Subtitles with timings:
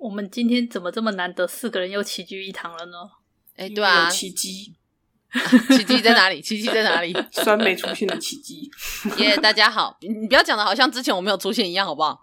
[0.00, 2.96] 我们今天怎么这么难得，四个人又齐聚一堂了呢？
[3.56, 4.74] 哎，对啊，奇迹，
[5.68, 6.40] 奇迹在哪里？
[6.40, 7.14] 奇迹在哪里？
[7.30, 8.70] 酸梅出现的奇迹。
[9.18, 12.18] 耶，大家好，你不要讲的好像之前我没有出现一样，好不好？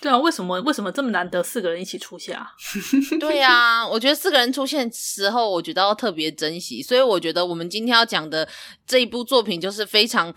[0.00, 2.52] 对啊，为什么为什么这么难得四个人一起出现啊？
[3.18, 8.48] 对啊，我觉得四个人出现时候，我觉得要特别珍惜，所以我觉得我们今天要讲的
[8.86, 10.32] 这一部作品，就是非常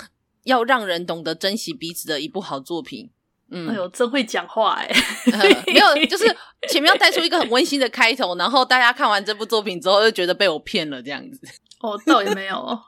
[0.46, 3.12] 要让人懂得珍惜彼此的一部好作品。
[3.52, 4.86] 嗯，哎呦，真会讲话哎、
[5.32, 5.40] 呃！
[5.68, 6.26] 没有，就是
[6.70, 11.42] 前面要带出一个很温馨的开头，然后大家看完这部作品之后，就觉得被我骗了这样子。
[11.82, 12.80] 哦，倒也没有。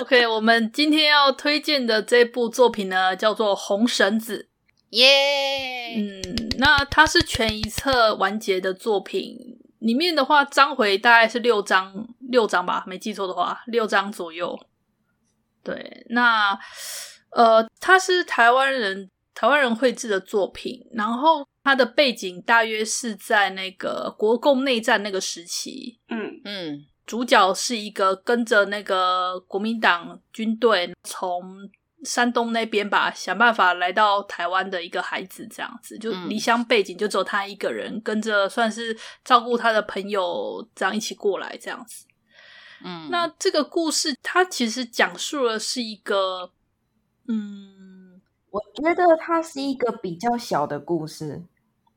[0.00, 4.48] OK，我们今天要推荐的这部作品呢，叫做《红绳子》。
[4.90, 6.22] 耶、嗯，
[6.58, 9.36] 那它是全一册完结的作品，
[9.80, 14.58] 里面的话章回大概是六章，六章吧，没记错的话，六章左右。
[15.62, 16.58] 对，那
[17.30, 26.00] 呃，他是台湾人台湾人绘制的作品，然后它的背景大约是在那个国共内战那个时期。
[26.08, 31.70] 嗯嗯，主角是一个跟着那个国民党军队从。
[32.04, 42.06] 山东那边吧，想办法来到台湾的一个孩子，这样子就离乡背景，就只有他一个人，跟着算是照顾他的朋友，这样一起过来，这样子。
[42.84, 46.52] 嗯，那这个故事，它其实讲述的是一个，
[47.26, 47.74] 嗯，
[48.50, 51.42] 我觉得它是一个比较小的故事。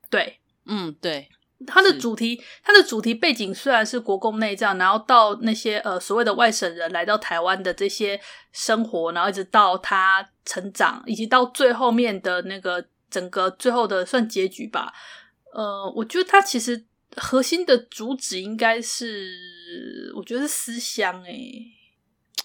[0.09, 1.29] 对，嗯，对。
[1.67, 8.19] 它的主题，它的主题背景虽然是国共内战，然后到那些呃所谓的外省人来到台湾的这些
[8.51, 14.91] 生活，然后一直到他成长，以及到最后面的那个整个最后的算结局吧。
[15.53, 16.83] 呃，我觉得它其实
[17.15, 21.63] 核心的主旨应该是，我觉得是思乡诶。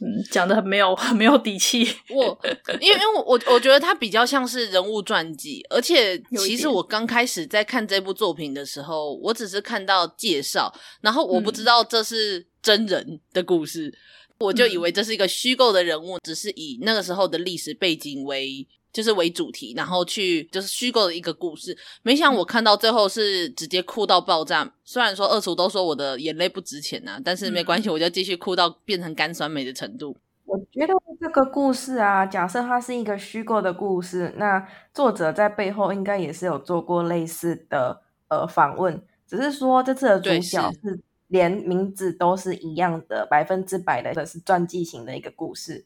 [0.00, 1.84] 嗯，讲的很没有很没有底气。
[2.10, 2.38] 我
[2.80, 13.94] 因为因为我我我觉得它比较像是人物传记，而且其实我刚开始在看这部作品的时候，我只是看到介绍，然后我不知道这是真人的故事，嗯、
[14.40, 18.66] 我就以为这是一个虚构的人物，只是以那个时候的历史背景为。
[18.96, 21.76] 就是为主题，然后去就是虚构的一个故事。
[22.02, 24.72] 没想我看到最后是直接哭到爆炸。
[24.84, 30.16] 虽然说二厨都说我的眼泪不值钱呐、啊，但是没关系，我就继续哭到变成干酸梅的程度。
[30.46, 45.84] 我觉得这个故事啊，假设它是一个虚构的故事，那作者在背后应该也是有做过类似的呃访问，只是说这次的主角是连名字都是一样的，百分之百的是传记型的一个故事。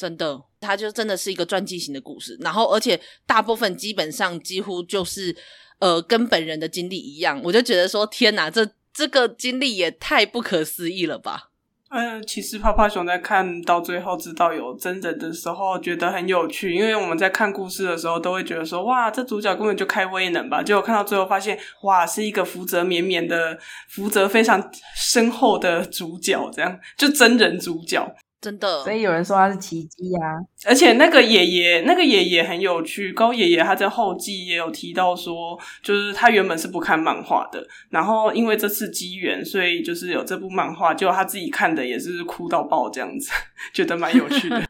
[0.00, 5.36] 真的，它就真的是一个传记型的故事，然后而且大部分基本上几乎就是
[5.78, 11.48] 呃跟本人的经历一样，我就觉得说天哪，这这个经历也太不可思议了吧！
[11.92, 28.16] 嗯、其实泡泡熊在看到最后知道有真人的时候，觉得很有趣，因为我们在看故事的时候都会觉得说哇，这主角根本就开威能吧，结果看到最后发现哇，是一个福泽绵绵的福泽非常深厚的主角，这样就真人主角。
[28.40, 30.40] 真的，所以有人说他是奇迹啊！
[30.66, 33.12] 而且那个爷爷，那个爷爷很有趣。
[33.12, 43.30] 高爷爷他在后记也有提到说，就是他原本是不看漫画的，然后因为这次机缘，所以就是有这部漫画，就他自己看的也是哭到爆这样子，
[43.74, 44.62] 觉得蛮有趣的。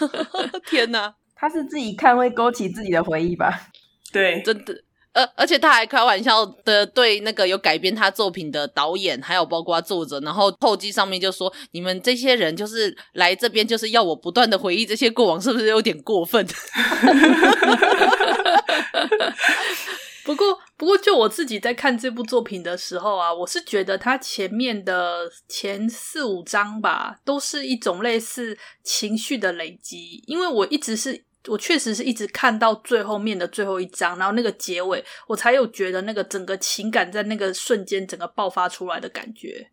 [0.68, 3.50] 天哪，他是自己看会勾起自己的回忆吧？
[4.12, 4.74] 对，真的。
[5.16, 16.46] 而而且他还开玩笑的对那个有改编他作品的导演，还有包括作者，然后后记上面就说：“你们这些人就是来这边就是要我不断的回忆这些过往，是不是有点过分？”
[20.22, 31.24] 不过，不过就我自己在看这部作品的时候啊，我是觉得他前面的前四五章吧，都是一种类似情绪的累积，因为我一直是。
[31.48, 39.70] 我确实是一直看到最后面的最后一章，然后那个结尾，我才有觉得那个整个情感在那个瞬间整个爆发出来的感觉。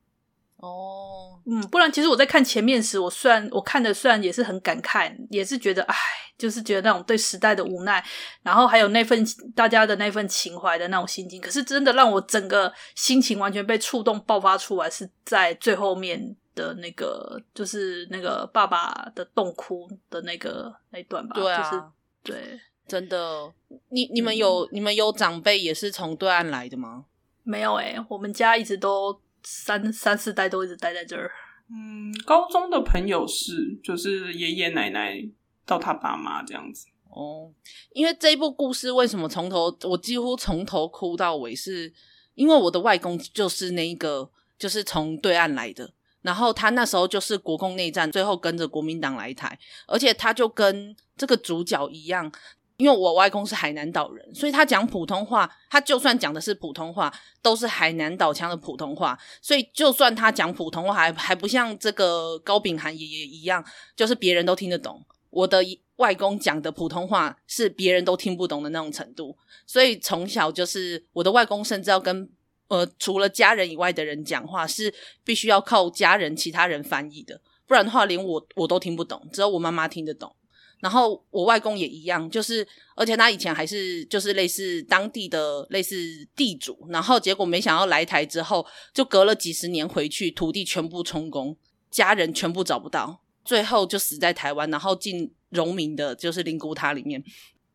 [0.58, 5.96] 哦，嗯，不然其实我在看前面时，我虽然我看的虽然也是很感慨，也是觉得唉，
[6.38, 8.02] 就是觉得那种对时代的无奈，
[8.44, 11.42] 然后还有那份大家的那份情怀的那种心情。
[11.42, 16.36] 可是真的让我整个心情完全被触动爆发出来，是在最后面。
[16.56, 21.84] 的那个就是那个爸爸的洞窟的那个那一段吧，对啊，就是、
[22.24, 23.54] 对，真的，
[23.90, 27.06] 你你们有、嗯、你们有长辈也是从对岸来的吗？
[27.44, 31.30] 没有诶、欸，我们家一直都三三四代都一直待在这儿。
[31.70, 35.18] 嗯，高中的朋友是就是爷爷奶奶
[35.66, 36.88] 到他爸妈这样子。
[37.10, 37.52] 哦，
[37.92, 41.92] 因为这一部故事为什么从头我几乎从头哭到尾，是
[42.36, 52.32] 因为我的外公就是那一个就是从对岸来的，然后他那时候就是国共内战，最后跟着国民党来台，而且他就跟这个主角一样。
[52.78, 59.18] 因为我外公是海南岛人，所以他讲普通话，他就算讲的是普通话，都是海南岛腔的普通话。
[59.44, 63.64] 所以就算他讲普通话，还还不像这个高秉涵爷爷一样，
[63.96, 65.06] 就是别人都听得懂。
[65.30, 65.64] 我的
[65.98, 69.38] 外公讲的普通话是别人都听不懂的那种程度。
[69.68, 72.28] 所以从小就是我的外公，甚至要跟
[72.74, 74.92] 呃除了家人以外的人讲话，是
[75.24, 80.36] 必须要靠家人其他人翻译的，不然的话连我我都听不懂，只有我妈妈听得懂。
[80.80, 85.96] 然后我外公也一样，就是而且他以前还是就是类似当地的类似
[86.36, 91.56] 地主，然后结果没想到来台之后，就隔了几十年回去，土地全部充公，
[91.90, 97.24] 家人全部找不到，最后就死在台湾，然后进荣民的就是灵骨塔里面。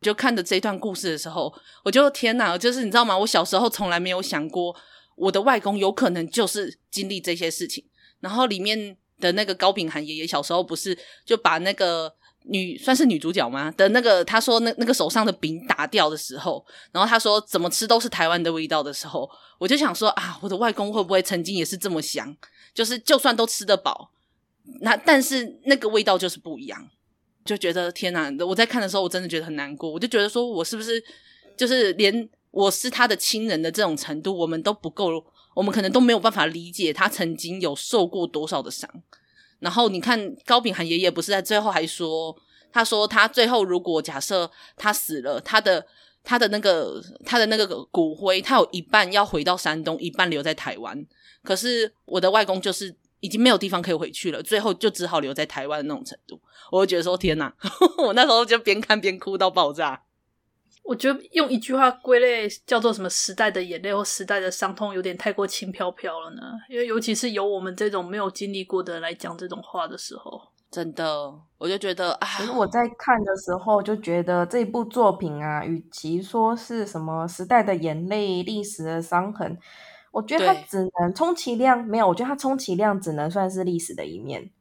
[0.01, 1.53] 就看着这段故事的时候，
[1.83, 3.17] 我就天哪，就是你知道吗？
[3.17, 4.75] 我小时候从来没有想过，
[5.15, 7.83] 我的外公有可能就是经历这些事情。
[8.19, 12.15] 然后里面的那个高秉涵爷爷小时候不是就把那个。
[12.45, 13.69] 女算是女主角吗？
[13.71, 19.29] 的那个，他说那那个手上的饼打掉的时候，然后他说怎么吃都是台湾的味道的时候，
[19.59, 22.35] 我就想说啊，我的外公会不会曾经也是这么想？
[22.73, 24.11] 就是就算都吃得饱，
[24.79, 26.89] 那但是那个味道就是不一样，
[27.45, 28.31] 就觉得天哪！
[28.45, 29.89] 我在看的时候，我真的觉得很难过。
[29.89, 31.03] 我就觉得说我是不是
[31.57, 35.23] 就是连我是他的亲人的这种程度，我们都不够，
[35.55, 38.89] 我们可能都没有办法理解他曾经有受过多少的伤。
[39.59, 42.35] 然后你看高秉涵爷爷不是在最后还说，
[42.71, 45.85] 他说他最后如果假设他死了，他的
[46.23, 51.05] 他的那个他的那个骨灰，他有一半要回到山东，一半留在台湾。
[51.43, 56.39] 可是我的外公就是已经没有地方可以回去了，最后就只好留在台湾的那种程度。
[56.71, 57.53] 我就觉得说天哪，
[58.05, 60.03] 我那时候就边看边哭到爆炸。
[60.83, 66.41] 我觉得用一句话归类叫做什么“时代的眼泪”或“时代的伤痛”有点太过轻飘飘了呢？
[66.67, 72.27] 因为尤其是由我们这种没有经历过的人来讲这种话的时候，真的，我就觉得啊。
[72.37, 79.55] 可是我在看的时候就觉得这部作品啊，与其说是什么“时代的眼泪”、“历史的伤痕”，
[80.11, 82.07] 我觉得它只能充其量没有。
[82.07, 84.51] 我觉得它充其量只能算是历史的一面。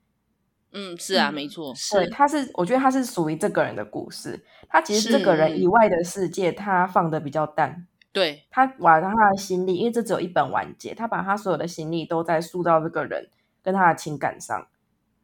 [0.70, 4.44] 嗯，是啊，嗯、没错，对，他是，我觉得他是属于这个人的故事。
[4.68, 7.86] 他其实这个人以外的世界，他放的比较淡。
[8.12, 13.30] 对，他把他的心力，因为这只有一本完结，他把他所有的心力都在塑造这个人
[13.62, 14.66] 跟他的情感上。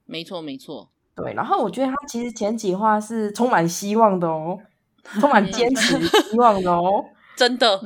[0.07, 0.89] 没错，没错。
[1.15, 4.59] 对，然后我觉得他其实前几话是充满希望的哦，
[5.21, 7.05] 充满坚持希望的哦，
[7.37, 7.83] 真的。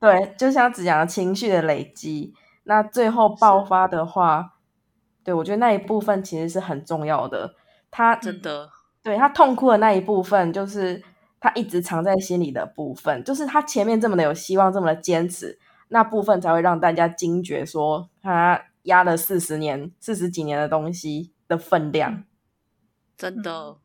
[0.00, 2.34] 对，就像子讲的情绪的累积，
[2.64, 4.54] 那最后爆发的话。
[5.24, 7.54] 对，我觉得那一部分其实是很重要的。
[7.90, 8.70] 他真的，
[9.02, 11.02] 对，他痛哭的那一部分，就是
[11.38, 15.58] 他一直藏在心里的部分，就是他前面这么的有希望，这么的坚持，
[15.88, 22.24] 那部分才会让大家惊觉，说他压了四十年、四十几年的东西的分量。
[23.14, 23.76] 真的，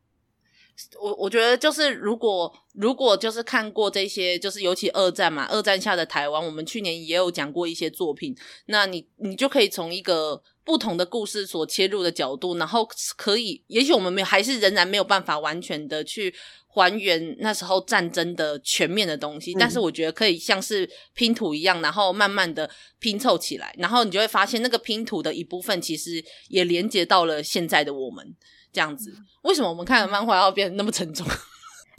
[1.00, 8.36] 我我觉得就是如果如果就是看过这些，就是尤其二战嘛，二战下的台湾，我们去年也有讲过一些作品，
[8.66, 10.42] 那你你就可以从一个。
[10.66, 12.88] 不同的故事所切入的角度，然后
[13.18, 16.34] 可以，也许我们没有，还是仍然没有办法完全的去
[16.68, 28.34] 还原那时候战争的全面的东西，嗯、但是我觉得可以像是拼图一样，然后慢慢的拼凑起来，然后你就会发现那个拼图的一部分其实也连接到了现在的我们
[28.74, 29.10] 这样子。
[29.42, 31.26] 为什么我们看的漫画要变得那么沉重？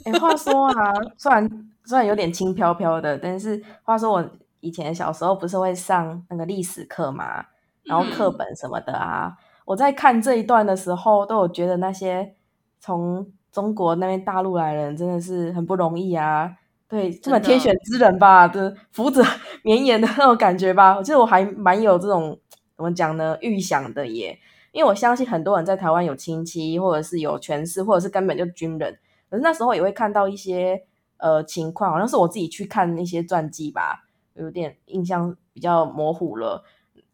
[0.04, 1.50] 哎、欸，话说啊， 虽然
[1.84, 4.30] 虽然有点轻飘飘的，但是话说我
[4.60, 7.46] 以前小时候不是会上那个历史课嘛？
[7.84, 12.34] 然后课本什么的啊，嗯、我在看这一段的时候，都有觉得那些
[12.78, 16.56] 从中国那边大陆来人真的是很不容易啊。
[16.88, 19.24] 对，这么天选之人吧，的福泽
[19.62, 20.96] 绵延的那种感觉吧。
[20.96, 22.38] 我觉得我还蛮有这种
[22.76, 24.38] 怎么讲呢，预想的耶。
[24.76, 28.98] 因为我相信很多人在台湾有亲戚，或者是有权势，或者是根本就军人。
[29.30, 30.82] 可是那时候也会看到一些
[31.16, 34.04] 呃情况，好像是我自己去看那些传记吧，
[34.34, 36.62] 有点印象比较模糊了。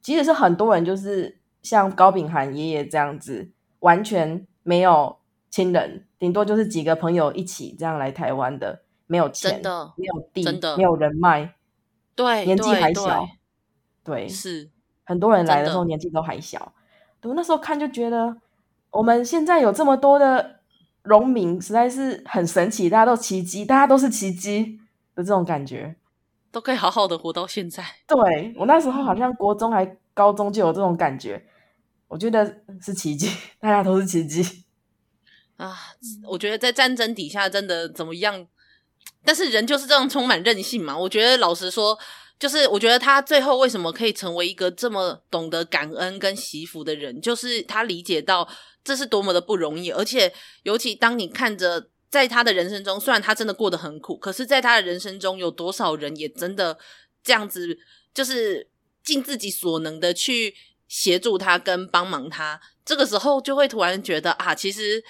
[0.01, 11.55] 其实是很多人，就是像高秉涵爷爷这样子，完全没有亲人，顶多就是几个朋友一起这样来台湾的，没有钱，真的没有地，真的没有人脉，
[12.17, 13.25] 对，年纪还小，
[14.03, 14.69] 对，对，是
[15.05, 16.73] 很多人来的时候年纪都还小。
[17.23, 18.37] 对，那时候看就觉得，
[18.91, 20.59] 我们现在有这么多的
[21.05, 24.81] 农民，实在是很神奇，大家都奇迹，大家都是奇迹
[25.15, 25.97] 的这种感觉。
[26.51, 27.83] 都可以好好的活到现在。
[28.07, 31.43] 对，我那时候好像国中还高中就有这种感觉，
[32.09, 34.65] 我觉得是奇迹，大家都是奇迹
[35.57, 35.75] 啊！
[36.29, 38.47] 我觉得在战争底下真的怎么样？
[39.25, 40.99] 但是人就是这样充满韧性嘛。
[40.99, 41.99] 我觉得老实说，
[42.43, 48.49] 就是我觉得他最后为什么可以成为一个这么懂得感恩跟惜福的人，就是他理解到
[48.83, 50.35] 这是多么的不容易，而且
[50.65, 56.77] 尤其当你看着在他的人生中，虽然他真的过得很苦，可是在他的人生中有多少人也真的
[57.23, 57.79] 这样子，
[58.13, 58.69] 就是
[59.05, 60.53] 尽自己所能的去
[60.89, 65.05] 协助他跟帮忙他，这个时候就会突然觉得啊，其实。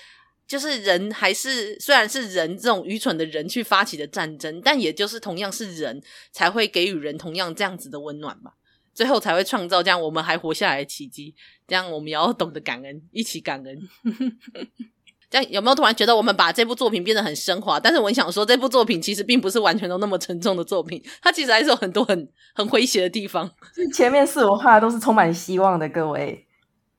[0.53, 5.99] 就是人还是虽然是人这种愚蠢的人去发起的战争，但也就是同样是人
[6.31, 8.53] 才会给予人同样这样子的温暖吧，
[8.93, 11.35] 最后才会创造这样我们还活下来的奇迹。
[11.67, 13.89] 这样我们也要懂得感恩，一起感恩。
[15.31, 17.81] 这样有没有突然觉得我们把这部作品变得很升华？
[17.81, 23.51] 但是我想说，这部作品其实并不是完全都那么沉重的作品，它其实还是有很多很很诙谐的地方。
[23.95, 26.47] 前面四五话都是充满希望的，各位。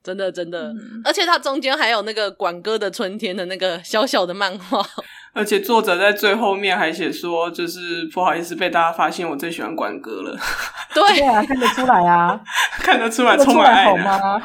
[0.04, 4.86] 真的真的，嗯、而且它中间还有那个管哥的春天的那个小小的漫画，
[5.32, 10.38] 而且作者在最后面还写说，就是不好意思被大家发现我最喜欢管哥了。
[10.94, 12.38] 对，对啊，看得出来啊，
[12.80, 14.40] 看得出来充满爱吗？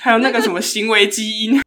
[0.00, 1.61] 还有那个什么行为基因。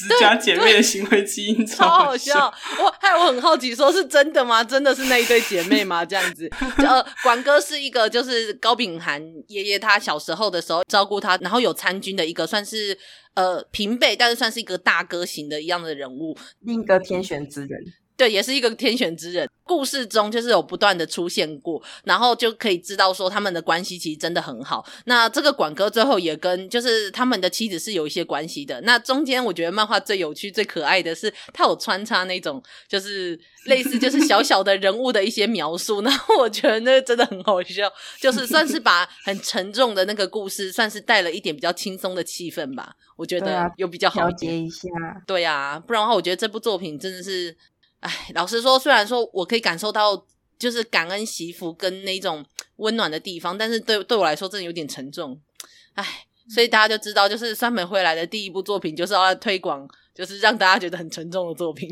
[0.00, 4.64] 十家姐妹的行为基因超好笑，超好笑，我还有我很好奇，说是真的吗？
[4.64, 6.04] 真的是那一对姐妹吗？
[6.04, 12.96] 这样子，呃，管哥是一个就是高秉涵爷爷他小时候的时候照顾他，然后有参军的一个算是
[13.34, 17.80] 呃平辈，但是算是一个大哥型的一样的人物，另一个天选之人。
[18.20, 19.48] 对，也是一个天选之人。
[19.64, 24.84] 故事中就是有不断的出现过，然后就可以知道说他们的关系其实真的很好。
[25.06, 28.78] 那这个管哥最后也跟就是他们的妻子是有一些关系的。
[28.82, 36.02] 那中间我觉得漫画最有趣、最可爱的是，他有穿插那种就是类似就是小小的人物的一些描述。
[36.04, 42.94] 然后我觉得那个真的很好笑，就是算是把很沉重的那个故事，算是带了一点比较轻松的气氛吧。
[43.16, 44.88] 我觉得有比较好调节一下。
[45.26, 47.56] 对啊，不然的话，我觉得这部作品真的是。
[48.00, 50.26] 哎，老实说，虽然说我可以感受到
[50.58, 52.44] 就是感恩惜福跟那种
[52.76, 55.40] 温暖的地方，但是对对我来说真的有点沉重。
[55.94, 56.04] 哎，
[56.48, 61.88] 所以大家就知道，就是酸梅回来的第一部作品就是要来推广，就是让大家觉得很沉重的作品。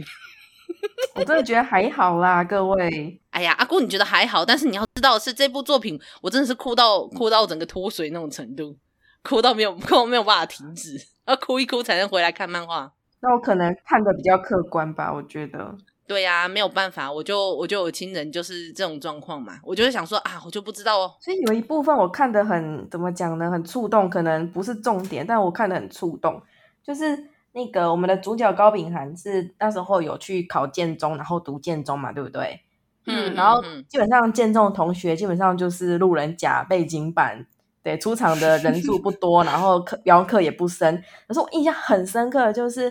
[1.14, 3.20] 我真的觉得还好啦，各位。
[3.30, 8.76] 哎呀，阿姑你觉得还好，但是你要知道是这部作品，我真的是哭到哭到整个脱水那种程度，
[9.22, 12.92] 哭到没有哭 没有办法停止，要哭一哭才能回来看漫画。
[13.20, 15.76] 那我可能看的比较客观吧，我觉得。
[16.08, 21.14] 对呀、啊，没有办法，我就我就有亲人就是这种状况嘛，我就会想说啊，我就不知道哦。
[21.20, 23.50] 所以有一部分我看的很怎么讲呢？
[23.50, 26.42] 很触动，可能不是重点，但我看的很触动。
[26.82, 32.58] 就是那个我们的主角高秉涵是那时候有去考建中，然后读建中嘛，对不对？
[33.04, 33.34] 嗯。
[33.34, 37.46] 然后基本上建中的同学基本上就是路人甲、背景板，
[37.82, 41.04] 对，出场的人数不多，然后课标课也不深。
[41.26, 42.90] 可是我印象很深刻的就是。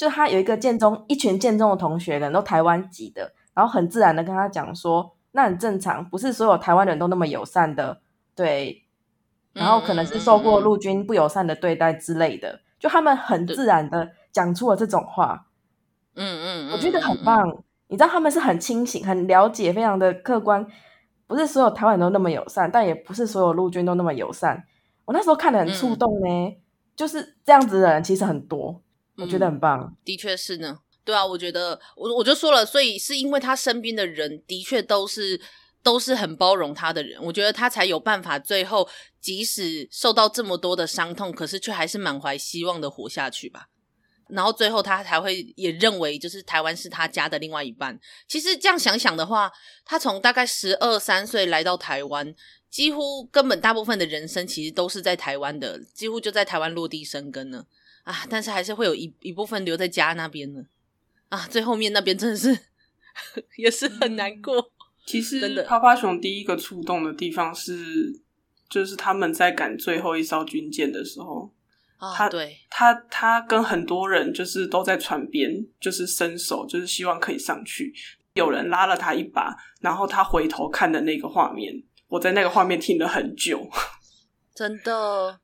[0.00, 8.00] 就他有一个建中，一群建中的同学人都台湾籍的，然后很自然的跟他讲说，那很正常，不是所有台湾人都那么友善的，
[8.34, 8.82] 对，
[9.52, 15.48] 然后可能是受过陆军不友善的对待之类的，就他们很自然的讲出了这种话，
[16.14, 20.66] 嗯嗯，我觉得很棒，你知道他们是很清醒、很了解、非常的客观，
[21.26, 24.64] 不是所有台湾人都那么友善，但也不是所有陆军都那么友善，
[25.04, 26.56] 我那时候看的很触动呢，嗯、
[26.96, 28.80] 就是这样子的人其实很多。
[29.20, 30.78] 我觉得很棒，嗯，的确是呢。
[31.02, 35.40] 对啊，我觉得我我就说了，所以是因为他身边的人的确都是
[35.82, 38.88] 都是很包容他的人，我觉得他才有办法最后
[39.20, 43.68] 即使受到这么多的伤痛，可是却还是满怀希望的活下去吧。
[44.28, 47.98] 然后最后他才会也认为，就是台湾是他家的另外一半。
[48.28, 49.50] 其实这样想想的话，
[49.84, 52.32] 他从大概十二三岁来到台湾，
[52.70, 57.66] 几乎根本大部分的人生其实都是在台湾的，几乎就在台湾落地生根了。
[58.04, 58.26] 啊！
[58.28, 60.62] 但是还是会有一一部分留在家那边呢。
[61.28, 62.58] 啊，最后面那边真的是
[63.56, 64.72] 也是很难过。
[65.06, 68.20] 其实，真的，趴趴熊第一个触动的地方是，
[68.68, 71.52] 就是他们在赶最后一艘军舰的时候，
[71.96, 77.92] 啊，他对，他他跟很多人就是都在船边，就是伸手，就是希望可以上去。
[78.34, 83.68] 有人拉了他一把，然后他回头看的那个画面，我在那个画面听了很久。
[84.54, 85.40] 真的，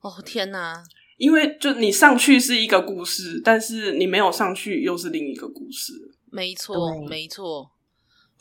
[0.00, 0.82] 哦天哪！
[1.16, 5.92] 因为就你上去是一个故事，但是你没有上去又是另一个故事。
[6.30, 7.70] 没错，对没错。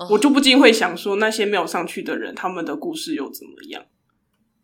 [0.09, 3.85] 我就不禁会想说，那些没有上去的人，他们的故事又怎么样？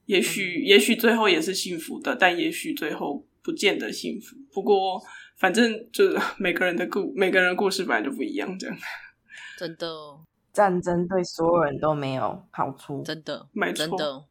[0.05, 4.35] 也许，嗯、也许最后也是幸福的，但也许最后不见得幸福。
[4.51, 4.99] 不过，
[5.37, 8.75] 反正就是 每个人的故，每个人的故事本来就不一样，这样。
[9.57, 9.87] 真的，
[10.51, 13.03] 战争对所有人都没有好处。
[13.03, 14.25] 真的，没错，真的，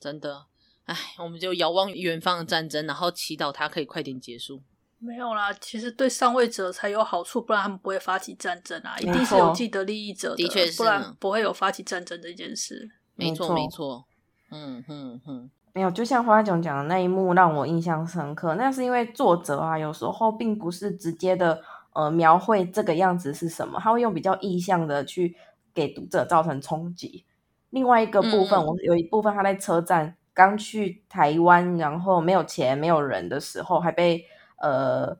[0.00, 0.46] 真的。
[0.92, 4.62] 唉，我们就遥望远方的战争，然后祈祷它可以快点结束。
[4.98, 8.96] 没有啦，其实对上位者才有好处，不然他们不会发起战争啊！
[9.00, 12.88] 一定是有既得利益者的，的确是，不然不会有发起战争这件事。
[13.16, 14.04] 没错，没错。
[14.52, 21.60] 嗯嗯嗯，没有，就像花囧讲的那一幕让我印象深刻，那是因为作者啊，有时候并不是直接的
[21.94, 25.34] 呃描绘这个样子是什么，他会用比较意象的去
[25.74, 27.24] 给读者造成冲击。
[27.70, 34.26] 另外一个部分，嗯、我有一部分他在车站刚去台湾，然后没有钱、没有人的时候，还被。
[34.62, 35.16] 呃，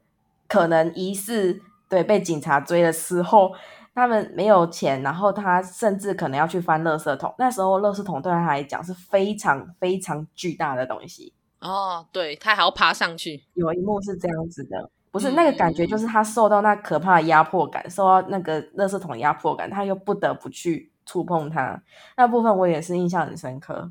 [0.47, 3.53] 可能疑似对被警察追的时候，
[3.93, 7.35] 他们没有钱，然后他甚至可能要去翻垃圾桶。
[7.39, 11.33] 那时候，垃圾桶对他来讲是非常非常巨大的东西。
[11.59, 13.43] 哦，对，他还要爬上去。
[13.55, 21.83] 有一幕是这样子的，不是、嗯、那个感觉，就是他受到那可怕的压迫感，受到那个垃圾桶压迫感，他又不得不去触碰它。
[22.17, 23.91] 那部分我也是印象很深刻。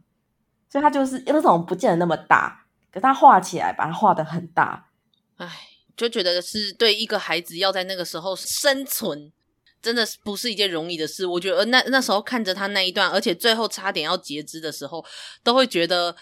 [0.72, 4.88] 所以他就是那种不见得那么大，可他画起来把它画的很大。
[5.36, 9.32] 唉，就觉得是对一个孩子要在那个时候生存，
[9.82, 11.26] 真的是不是一件容易的事。
[11.26, 15.04] 我觉得那那时候看着他那一段，而且最后差点要截肢的时候，
[15.44, 16.16] 都会觉得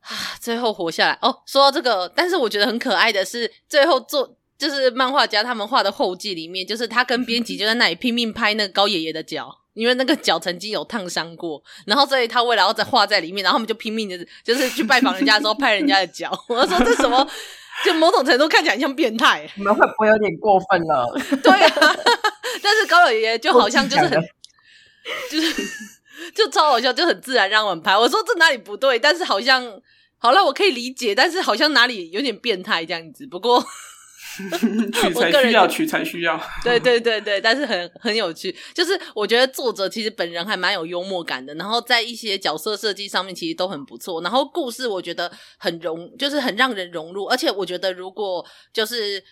[0.00, 1.42] 啊，最后活下来哦。
[1.46, 16.30] 说到这个，但是我觉得很可爱的是，最后做就是漫画家他们画的后记里面，就是他跟编辑就在那里拼命拍那个高爷爷的脚，因为那个脚曾经有烫伤过， 然后所以他为了要再画在里面，然后他们就拼命的，就是去拜访人家的时候拍人家的脚。
[16.48, 17.28] 我说这什么？
[17.84, 21.06] 就某种程度看起来像变态，你们会不会有点过分了？
[21.42, 21.96] 对啊，
[22.62, 24.22] 但是高老爷爷就好像就是很，
[25.30, 25.66] 就是
[26.34, 27.96] 就超好笑，就很自然让我们拍。
[27.96, 28.98] 我说这哪里不对？
[28.98, 29.80] 但是好像
[30.18, 33.26] 好了，我可以理解，但是好像哪里有点变态这样子。
[33.26, 33.64] 不过。
[34.92, 36.40] 取材需要，取材需要。
[36.62, 49.22] 对对对对，但是很很有趣，就是我觉得作者其实本人还蛮有幽默感的，然后在一些角色设计上面其实都很不错，然后故事我觉得很融，就是很让人融入，而且我觉得如果就是，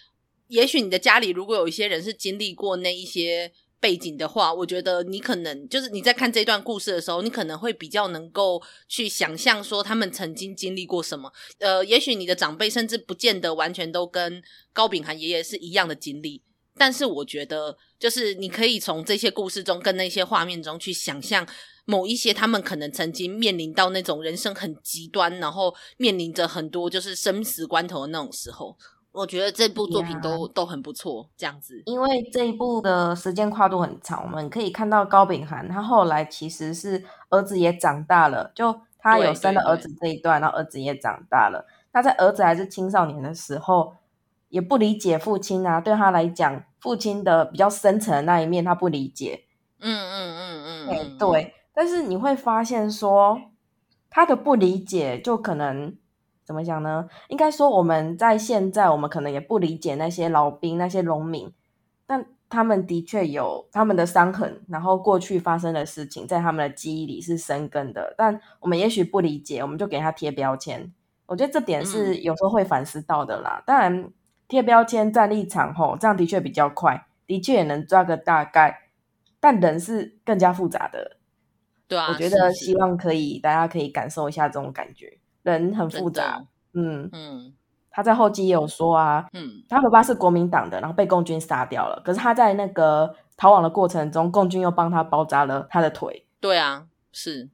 [0.48, 3.52] 也许你的家里如果有一些人是经历过那一些。
[3.80, 11.32] 背景的话，我觉得你可能就是你在看这段故事的时候，你可能会比较能够去想象说他们曾经经历过什么。
[11.58, 16.42] 呃，也许你的长辈甚至不见得完全都跟高秉涵爷爷是一样的经历，
[16.76, 21.46] 但是我觉得就是你可以从这些故事中跟那些画面中去想象
[21.84, 28.76] 某一些他们可能曾经面临到那种人生很极端，然后面临着很多就是生死关头的那种时候。
[29.10, 30.52] 我觉得这部作品都、yeah.
[30.52, 31.82] 都很不错，这样子。
[31.86, 41.66] 因为这一部的时间跨度很长，我们可以看到高秉涵他后来其实是儿子也长大了，就他有生了儿子这一段，然后儿子也长大了。
[41.92, 43.94] 他在儿子还是青少年的时候，
[44.50, 49.44] 也不理解父亲啊，对他来讲，父亲的比较深层的那一面他不理解。
[49.80, 51.54] 嗯嗯嗯嗯，欸、对。
[51.72, 53.40] 但是你会发现说，
[54.10, 55.96] 他的不理解就可能。
[56.48, 57.06] 怎么讲呢？
[57.28, 61.52] 应该说，我们在现在，我们可能也不理解那些老兵、那些农民，
[62.06, 68.14] 但他们的确有他们的伤痕，然后过去发生的事情在他们的记忆里是生根的。
[68.16, 70.90] 但我们也许不理解，我们就给他贴标签。
[71.26, 73.58] 我觉得这点是有时候会反思到的啦。
[73.58, 74.10] 嗯、当然，
[74.48, 78.88] 贴标签站立场后，这样的确比较快，的确也能抓个大概。
[79.38, 81.18] 但人是更加复杂的，
[81.86, 82.08] 对啊。
[82.08, 85.18] 我觉得希望可以，大家可以感受一下这种感觉。
[85.50, 87.52] 人很复杂，嗯嗯，
[87.90, 96.26] 他在后期也有说啊，嗯，他爸爸是国民党的，然后被共军杀掉了，可是他在那个逃亡的过程中，共军又帮他包扎了他的腿。
[96.40, 97.50] 对啊，是，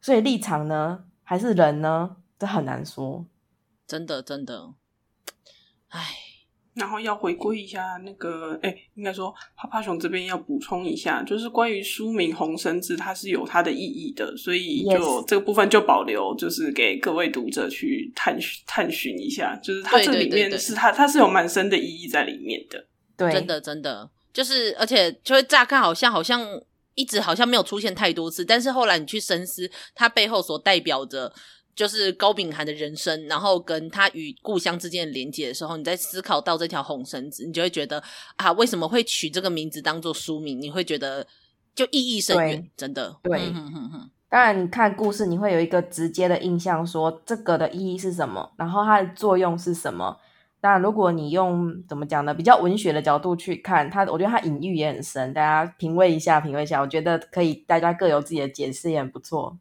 [0.00, 3.24] 所以立场呢，还是人呢，这很难说，
[3.86, 4.74] 真的真的，
[5.88, 6.33] 唉。
[6.74, 15.24] 然后要回归一下那个，哎，应该说，趴趴熊这边要补充一下，就是关于书名《红绳子》，它是有它的意义的，所以就、yes.
[15.26, 22.84] 这个部分就保留，就是给各位读者去探寻探寻一下，就是它这里面是它它是有蛮深的意义在里面的，
[23.16, 26.44] 对，真的真的，就是而且就会乍看好像好像
[26.96, 31.32] 一直好像没有出现太多次，但是后来你去深思，它背后所代表着。
[31.74, 38.02] 就是高秉涵的人生，然后跟他与故乡之间的连接的时候，你在思考到这条红绳子，你就会觉得
[38.36, 40.60] 啊，为什么会取这个名字当做书名？
[40.60, 41.26] 你会觉得
[41.74, 43.16] 就意义深远，真的。
[43.22, 50.16] 对，嗯、哼哼当然你看故事，你会有一个直接的印象，说这个的意义是什么，然后它的作用是什么。
[50.60, 59.58] 当然，如果你用怎么讲呢，比较文学的角度去看它，我觉得它隐喻也很深，大家品味一下，品味一下，我觉得可以，大家各有自己的解释，也很不错。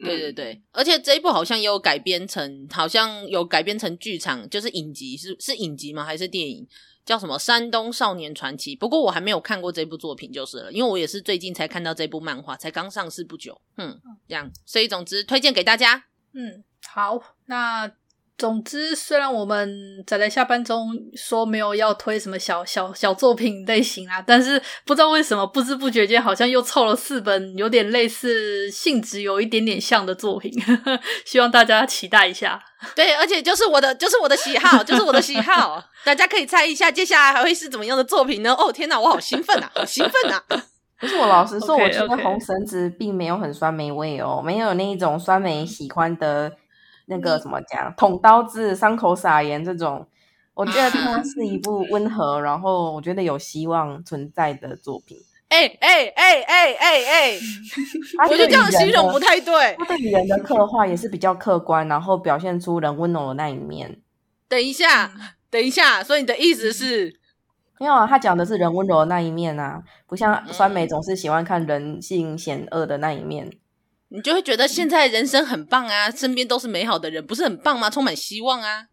[0.00, 6.04] 对对对，而且这一部好像也有改编成，好像有改编成剧场，就是影集，是是影集吗？
[6.04, 6.66] 还是电影？
[7.04, 8.76] 叫什么《山东少年传奇》？
[8.78, 13.60] 不过我还没有看过这部作品，就是了，因为我也是最近才看到这部漫画，才刚上市不久。
[13.76, 16.04] 嗯，这样，所以总之推荐给大家。
[16.32, 17.90] 嗯，好，那。
[18.38, 19.68] 总之，虽然我们
[20.06, 30.52] 宅在下班中说没有要推什么小小小作品类型啊，但是不知道为什么不知不觉间好像又凑了四本有点类似性质有一点点像的作品，
[31.26, 32.62] 希望大家期待一下。
[32.94, 38.54] 对，而且就是我的就是我的喜好，就是我的喜好，大家可以猜一下接下来还会是怎么样的作品呢？
[38.54, 40.40] 哦天哪，我好兴奋啊，好兴奋啊！
[41.00, 41.82] 不是我老实说，okay, okay.
[41.82, 46.52] 我觉得红绳子并没有很酸梅味哦，没有那一种酸梅喜欢的。
[47.08, 50.06] 那个怎么讲，捅刀子伤口撒盐这种，
[50.54, 55.16] 我觉得它 是一部温和，然后我觉得有希望存在的作品。
[55.48, 57.38] 哎哎哎哎哎哎，
[58.28, 59.74] 我觉得这样形容不太对。
[59.78, 63.98] 他对女人的刻画也是比较客观，然后表现出人温柔的那一面。
[64.46, 65.10] 等一下，
[65.50, 67.18] 等一下，所以你的意思是？
[67.80, 73.50] 没有啊，他讲的是人温柔的那一面啊，不像酸梅总是喜欢看人性险恶的那一面。
[74.08, 77.90] 你就会觉得现在人生很棒啊，身边都是美好的人，不是很棒吗？
[77.90, 78.86] 充满希望啊。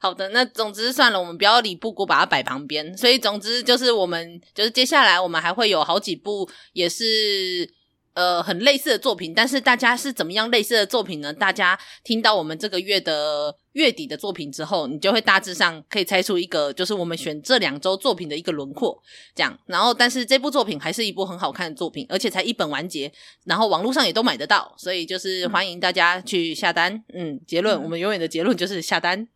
[0.00, 2.96] 好的，那总之算了，我们不要理布谷，把它摆旁边。
[2.96, 7.77] 所以总之就是我们就是接下来我们还会有好几部也是。
[8.18, 11.32] 呃，很类似的作品，但是大家是怎么样类似的作品呢？
[11.32, 19.00] 大家听到我们这个月的月底的作品之后，你就会大致上可以猜出一个，就是我们选这两周作品的一个轮廓。
[19.36, 23.12] 这样，然后但是这部作品还是一部很好看的作品，而且才一本完结，
[23.44, 27.00] 然后网络上也都买得到，所以就是欢迎大家去下单。
[27.14, 29.28] 嗯，结论，我们永远的结论就是下单。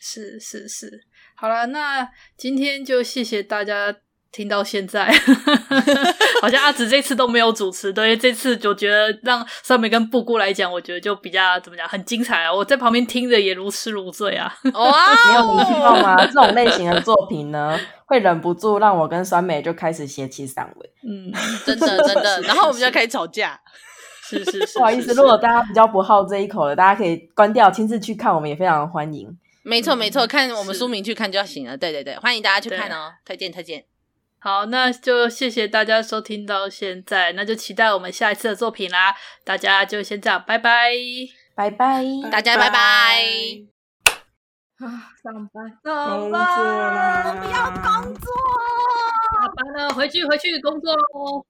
[0.00, 1.04] 是是是，
[1.36, 3.96] 好了，那今天就谢谢大家。
[4.34, 5.06] 听到现在，
[6.42, 12.52] 好像阿紫这次都没有主持，对，这次就觉得让酸梅跟布姑来讲，我觉得就比较怎么讲，很精彩啊！
[12.52, 14.52] 我在旁边听着也如痴如醉啊！
[14.74, 16.26] 哇， 没有你知道吗？
[16.26, 20.90] 这种类型的作品呢，会忍不住让我跟酸梅就开始写起散文。
[21.08, 21.32] 嗯，
[21.64, 23.60] 真的真的，然后我们就开始吵架。
[24.26, 29.28] 是是，是是是，不好意思，如果大家比较不好这一口的，大家可以关掉，亲自去看，我们也非常欢迎。
[29.62, 31.76] 没错没错，看我们书名去看就行了。
[31.76, 33.84] 对对对，欢迎大家去看哦，推荐推荐。
[34.44, 39.16] 好，那就谢谢大家收听到现在，那就期待我们下一次的作品啦。
[39.42, 40.90] 大家就先这样，拜拜，
[41.54, 43.24] 拜拜，大家拜拜。
[44.80, 48.30] 啊，上班，上班，我不要工作，
[49.32, 51.46] 下班了，回去回去工作喽。